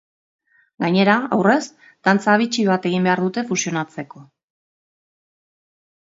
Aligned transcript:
Gainera, 0.83 1.17
aurrez, 1.35 1.65
dantza 2.07 2.37
bitxi 2.41 2.65
bat 2.69 2.87
egin 2.91 3.05
behar 3.09 3.21
dute 3.25 3.43
fusionatzeko. 3.51 4.23